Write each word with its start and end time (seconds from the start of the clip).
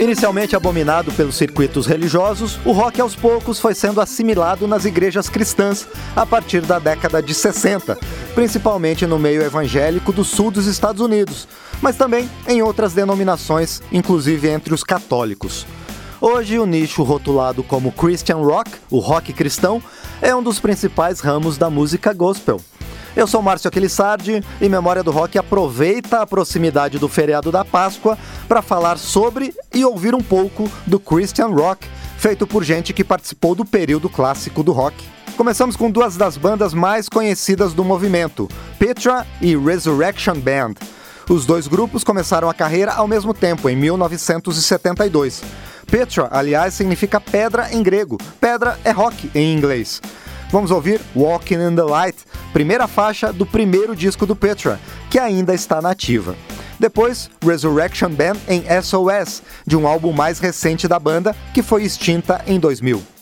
Inicialmente 0.00 0.56
abominado 0.56 1.12
pelos 1.12 1.34
circuitos 1.34 1.84
religiosos, 1.84 2.58
o 2.64 2.72
rock 2.72 3.02
aos 3.02 3.14
poucos 3.14 3.60
foi 3.60 3.74
sendo 3.74 4.00
assimilado 4.00 4.66
nas 4.66 4.86
igrejas 4.86 5.28
cristãs 5.28 5.86
a 6.16 6.24
partir 6.24 6.62
da 6.62 6.78
década 6.78 7.22
de 7.22 7.34
60, 7.34 7.98
principalmente 8.34 9.06
no 9.06 9.18
meio 9.18 9.42
evangélico 9.42 10.10
do 10.10 10.24
sul 10.24 10.50
dos 10.50 10.64
Estados 10.64 11.02
Unidos, 11.02 11.46
mas 11.82 11.96
também 11.96 12.30
em 12.48 12.62
outras 12.62 12.94
denominações, 12.94 13.82
inclusive 13.92 14.48
entre 14.48 14.72
os 14.72 14.82
católicos. 14.82 15.66
Hoje, 16.18 16.58
o 16.58 16.64
nicho 16.64 17.02
rotulado 17.02 17.62
como 17.62 17.92
Christian 17.92 18.38
Rock, 18.38 18.70
o 18.90 19.00
rock 19.00 19.34
cristão, 19.34 19.82
é 20.22 20.34
um 20.34 20.42
dos 20.42 20.58
principais 20.58 21.20
ramos 21.20 21.58
da 21.58 21.68
música 21.68 22.14
gospel. 22.14 22.58
Eu 23.16 23.26
sou 23.26 23.42
Márcio 23.42 23.66
Aquilissardi 23.66 24.40
e 24.60 24.68
Memória 24.68 25.02
do 25.02 25.10
Rock 25.10 25.36
aproveita 25.36 26.20
a 26.20 26.26
proximidade 26.26 26.98
do 26.98 27.08
feriado 27.08 27.50
da 27.50 27.64
Páscoa 27.64 28.16
para 28.46 28.62
falar 28.62 28.98
sobre 28.98 29.52
e 29.74 29.84
ouvir 29.84 30.14
um 30.14 30.22
pouco 30.22 30.70
do 30.86 31.00
Christian 31.00 31.48
Rock, 31.48 31.88
feito 32.16 32.46
por 32.46 32.62
gente 32.62 32.92
que 32.92 33.02
participou 33.02 33.54
do 33.56 33.64
período 33.64 34.08
clássico 34.08 34.62
do 34.62 34.70
rock. 34.70 34.96
Começamos 35.36 35.74
com 35.74 35.90
duas 35.90 36.16
das 36.16 36.36
bandas 36.36 36.72
mais 36.72 37.08
conhecidas 37.08 37.72
do 37.72 37.84
movimento, 37.84 38.48
Petra 38.78 39.26
e 39.40 39.56
Resurrection 39.56 40.38
Band. 40.38 40.74
Os 41.28 41.44
dois 41.44 41.66
grupos 41.66 42.04
começaram 42.04 42.48
a 42.48 42.54
carreira 42.54 42.92
ao 42.92 43.08
mesmo 43.08 43.34
tempo, 43.34 43.68
em 43.68 43.74
1972. 43.74 45.42
Petra, 45.90 46.28
aliás, 46.30 46.74
significa 46.74 47.20
pedra 47.20 47.72
em 47.72 47.82
grego. 47.82 48.18
Pedra 48.40 48.78
é 48.84 48.92
rock 48.92 49.30
em 49.34 49.56
inglês. 49.56 50.00
Vamos 50.52 50.72
ouvir 50.72 51.00
Walking 51.14 51.60
in 51.60 51.76
the 51.76 51.82
Light, 51.82 52.16
primeira 52.52 52.88
faixa 52.88 53.32
do 53.32 53.46
primeiro 53.46 53.94
disco 53.94 54.26
do 54.26 54.34
Petra, 54.34 54.80
que 55.08 55.16
ainda 55.16 55.54
está 55.54 55.80
nativa. 55.80 56.34
Depois, 56.76 57.30
Resurrection 57.40 58.10
Band 58.10 58.36
em 58.48 58.64
SOS, 58.82 59.44
de 59.64 59.76
um 59.76 59.86
álbum 59.86 60.12
mais 60.12 60.40
recente 60.40 60.88
da 60.88 60.98
banda, 60.98 61.36
que 61.54 61.62
foi 61.62 61.84
extinta 61.84 62.42
em 62.48 62.58
2000. 62.58 63.19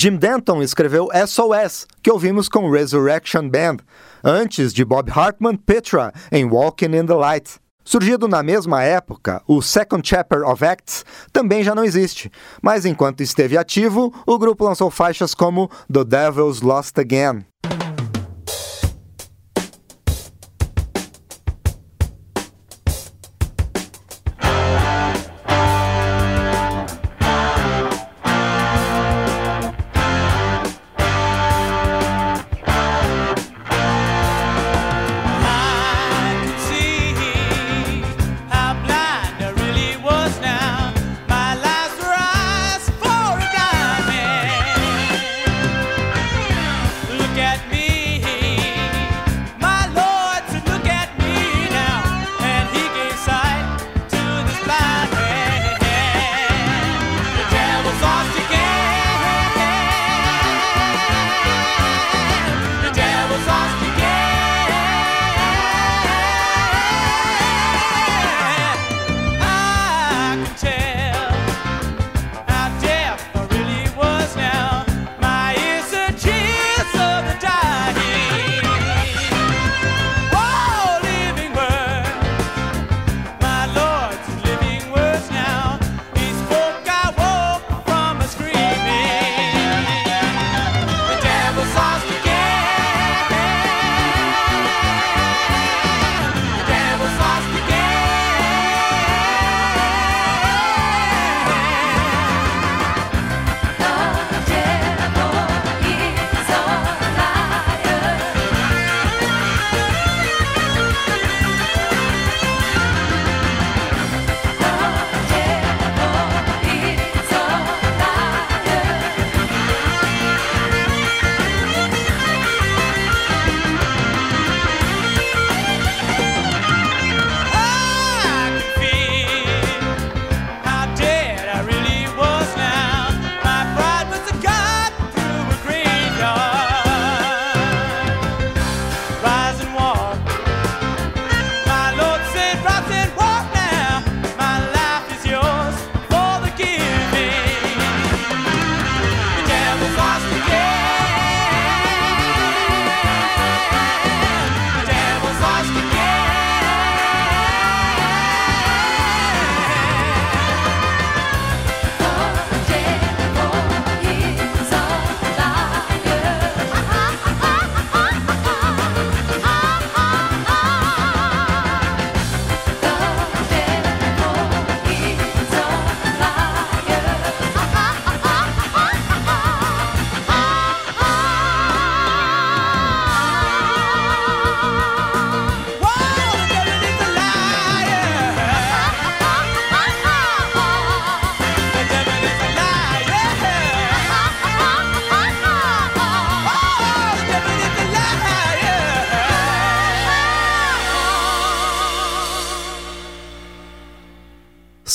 Jim 0.00 0.16
Denton 0.16 0.62
escreveu 0.62 1.08
SOS, 1.26 1.84
que 2.00 2.12
ouvimos 2.12 2.48
com 2.48 2.70
Resurrection 2.70 3.48
Band, 3.48 3.78
antes 4.22 4.72
de 4.72 4.84
Bob 4.84 5.10
Hartman 5.10 5.56
Petra 5.56 6.12
em 6.30 6.44
Walking 6.44 6.94
in 6.94 7.04
the 7.04 7.14
Light. 7.14 7.56
Surgido 7.84 8.28
na 8.28 8.40
mesma 8.40 8.84
época, 8.84 9.42
o 9.44 9.60
Second 9.60 10.08
Chapter 10.08 10.48
of 10.48 10.64
Acts 10.64 11.04
também 11.32 11.64
já 11.64 11.74
não 11.74 11.82
existe, 11.82 12.30
mas 12.62 12.86
enquanto 12.86 13.22
esteve 13.22 13.58
ativo, 13.58 14.14
o 14.24 14.38
grupo 14.38 14.64
lançou 14.64 14.88
faixas 14.88 15.34
como 15.34 15.68
The 15.92 16.04
Devil's 16.04 16.60
Lost 16.60 16.96
Again. 16.96 17.44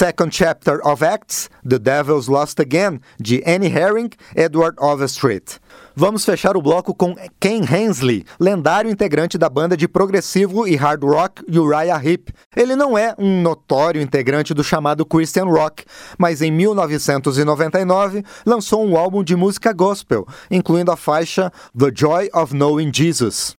Second 0.00 0.34
Chapter 0.34 0.80
of 0.82 1.04
Acts, 1.04 1.50
The 1.62 1.78
Devil's 1.78 2.26
Lost 2.26 2.58
Again, 2.58 3.02
de 3.18 3.42
Annie 3.44 3.68
Herring, 3.68 4.08
Edward 4.34 4.74
Overstreet. 4.80 5.60
Vamos 5.94 6.24
fechar 6.24 6.56
o 6.56 6.62
bloco 6.62 6.94
com 6.94 7.14
Ken 7.38 7.60
Hensley, 7.70 8.24
lendário 8.40 8.90
integrante 8.90 9.36
da 9.36 9.50
banda 9.50 9.76
de 9.76 9.86
progressivo 9.86 10.66
e 10.66 10.74
hard 10.74 11.04
rock 11.04 11.44
Uriah 11.46 12.02
Heep. 12.02 12.32
Ele 12.56 12.74
não 12.74 12.96
é 12.96 13.14
um 13.18 13.42
notório 13.42 14.00
integrante 14.00 14.54
do 14.54 14.64
chamado 14.64 15.04
Christian 15.04 15.44
Rock, 15.44 15.84
mas 16.16 16.40
em 16.40 16.50
1999 16.50 18.24
lançou 18.46 18.82
um 18.82 18.96
álbum 18.96 19.22
de 19.22 19.36
música 19.36 19.70
gospel, 19.74 20.26
incluindo 20.50 20.90
a 20.90 20.96
faixa 20.96 21.52
The 21.78 21.90
Joy 21.94 22.30
of 22.32 22.54
Knowing 22.54 22.90
Jesus. 22.90 23.59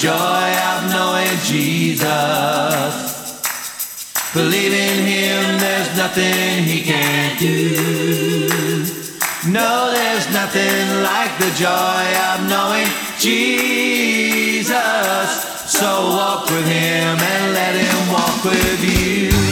joy 0.00 0.50
of 0.72 0.90
knowing 0.90 1.36
Jesus. 1.44 2.00
Believe 4.32 4.72
in 4.72 5.04
him, 5.04 5.58
there's 5.58 5.94
nothing 5.94 6.64
he 6.64 6.82
can't 6.82 7.38
do. 7.38 7.76
No, 9.52 9.92
there's 9.92 10.26
nothing 10.32 11.02
like 11.02 11.36
the 11.38 11.50
joy 11.54 12.04
of 12.32 12.48
knowing 12.48 12.88
Jesus. 13.18 14.72
So 15.68 16.16
walk 16.16 16.48
with 16.48 16.64
him 16.64 17.18
and 17.20 17.52
let 17.52 17.74
him 17.74 18.10
walk 18.10 18.42
with 18.42 18.82
you. 18.82 19.49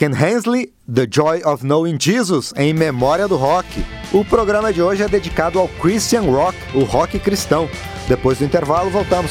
Ken 0.00 0.14
Hensley, 0.14 0.72
The 0.90 1.06
Joy 1.06 1.42
of 1.44 1.62
Knowing 1.62 1.98
Jesus, 2.00 2.54
em 2.56 2.72
memória 2.72 3.28
do 3.28 3.36
rock. 3.36 3.84
O 4.14 4.24
programa 4.24 4.72
de 4.72 4.80
hoje 4.80 5.02
é 5.02 5.08
dedicado 5.08 5.58
ao 5.58 5.68
Christian 5.68 6.22
Rock, 6.22 6.56
o 6.74 6.84
rock 6.84 7.18
cristão. 7.18 7.68
Depois 8.08 8.38
do 8.38 8.46
intervalo, 8.46 8.88
voltamos. 8.88 9.30